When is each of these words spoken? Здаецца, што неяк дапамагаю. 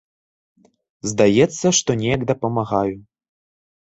Здаецца, 1.11 1.65
што 1.81 1.89
неяк 2.01 2.21
дапамагаю. 2.35 2.95